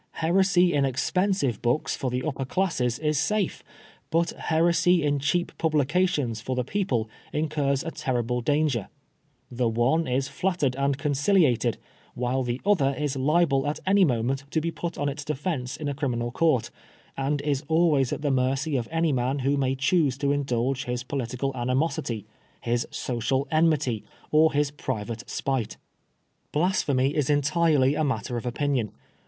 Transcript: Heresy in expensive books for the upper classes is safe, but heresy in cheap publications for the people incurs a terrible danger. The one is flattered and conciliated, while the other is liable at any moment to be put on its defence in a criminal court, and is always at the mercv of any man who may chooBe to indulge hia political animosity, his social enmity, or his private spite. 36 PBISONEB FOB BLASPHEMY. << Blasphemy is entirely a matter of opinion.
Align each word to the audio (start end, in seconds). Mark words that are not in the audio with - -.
Heresy 0.13 0.73
in 0.73 0.83
expensive 0.83 1.61
books 1.61 1.95
for 1.95 2.09
the 2.09 2.23
upper 2.23 2.43
classes 2.43 2.97
is 2.97 3.19
safe, 3.19 3.63
but 4.09 4.31
heresy 4.31 5.03
in 5.03 5.19
cheap 5.19 5.55
publications 5.59 6.41
for 6.41 6.55
the 6.55 6.63
people 6.63 7.07
incurs 7.31 7.83
a 7.83 7.91
terrible 7.91 8.41
danger. 8.41 8.87
The 9.51 9.69
one 9.69 10.07
is 10.07 10.27
flattered 10.27 10.75
and 10.75 10.97
conciliated, 10.97 11.77
while 12.15 12.41
the 12.41 12.59
other 12.65 12.95
is 12.97 13.15
liable 13.15 13.67
at 13.67 13.79
any 13.85 14.03
moment 14.03 14.45
to 14.49 14.59
be 14.59 14.71
put 14.71 14.97
on 14.97 15.07
its 15.07 15.23
defence 15.23 15.77
in 15.77 15.87
a 15.87 15.93
criminal 15.93 16.31
court, 16.31 16.71
and 17.15 17.39
is 17.39 17.63
always 17.67 18.11
at 18.11 18.23
the 18.23 18.31
mercv 18.31 18.79
of 18.79 18.87
any 18.91 19.11
man 19.11 19.37
who 19.37 19.55
may 19.55 19.75
chooBe 19.75 20.17
to 20.17 20.31
indulge 20.31 20.85
hia 20.85 20.97
political 21.07 21.51
animosity, 21.55 22.25
his 22.61 22.87
social 22.89 23.47
enmity, 23.51 24.03
or 24.31 24.51
his 24.51 24.71
private 24.71 25.29
spite. 25.29 25.77
36 25.77 25.77
PBISONEB 25.77 26.07
FOB 26.07 26.51
BLASPHEMY. 26.51 26.51
<< 26.51 26.51
Blasphemy 27.05 27.15
is 27.15 27.29
entirely 27.29 27.93
a 27.93 28.03
matter 28.03 28.35
of 28.35 28.47
opinion. 28.47 28.91